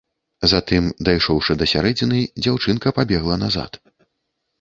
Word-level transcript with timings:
Затым, 0.51 0.85
дайшоўшы 1.09 1.55
да 1.59 1.67
сярэдзіны, 1.73 2.21
дзяўчынка 2.45 2.95
пабегла 2.99 3.35
назад. 3.43 3.79